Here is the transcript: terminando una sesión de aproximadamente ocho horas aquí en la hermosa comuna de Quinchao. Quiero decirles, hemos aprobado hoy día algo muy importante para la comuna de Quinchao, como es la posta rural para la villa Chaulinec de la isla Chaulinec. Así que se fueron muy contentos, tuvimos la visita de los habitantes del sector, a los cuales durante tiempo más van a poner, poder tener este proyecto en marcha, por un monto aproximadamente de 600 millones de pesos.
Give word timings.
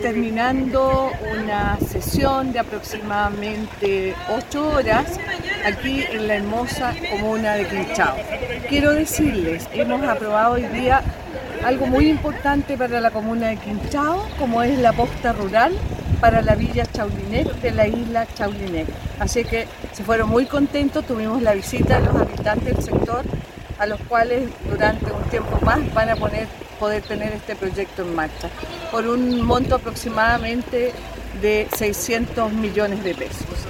terminando 0.00 1.12
una 1.38 1.78
sesión 1.78 2.52
de 2.52 2.58
aproximadamente 2.58 4.14
ocho 4.34 4.68
horas 4.70 5.18
aquí 5.66 6.04
en 6.10 6.26
la 6.26 6.36
hermosa 6.36 6.94
comuna 7.10 7.54
de 7.54 7.66
Quinchao. 7.66 8.16
Quiero 8.68 8.92
decirles, 8.92 9.68
hemos 9.72 10.02
aprobado 10.02 10.54
hoy 10.54 10.62
día 10.66 11.02
algo 11.64 11.86
muy 11.86 12.08
importante 12.08 12.78
para 12.78 13.00
la 13.00 13.10
comuna 13.10 13.48
de 13.48 13.56
Quinchao, 13.58 14.26
como 14.38 14.62
es 14.62 14.78
la 14.78 14.92
posta 14.92 15.32
rural 15.32 15.72
para 16.20 16.40
la 16.40 16.54
villa 16.54 16.86
Chaulinec 16.86 17.54
de 17.60 17.70
la 17.72 17.86
isla 17.86 18.26
Chaulinec. 18.34 18.86
Así 19.18 19.44
que 19.44 19.66
se 19.92 20.02
fueron 20.02 20.30
muy 20.30 20.46
contentos, 20.46 21.04
tuvimos 21.04 21.42
la 21.42 21.52
visita 21.52 22.00
de 22.00 22.06
los 22.06 22.16
habitantes 22.16 22.76
del 22.76 22.84
sector, 22.84 23.24
a 23.78 23.86
los 23.86 24.00
cuales 24.00 24.48
durante 24.68 25.06
tiempo 25.30 25.58
más 25.64 25.78
van 25.94 26.10
a 26.10 26.16
poner, 26.16 26.46
poder 26.78 27.02
tener 27.02 27.32
este 27.32 27.56
proyecto 27.56 28.02
en 28.02 28.14
marcha, 28.14 28.50
por 28.90 29.06
un 29.06 29.42
monto 29.42 29.76
aproximadamente 29.76 30.92
de 31.40 31.68
600 31.76 32.52
millones 32.52 33.02
de 33.04 33.14
pesos. 33.14 33.66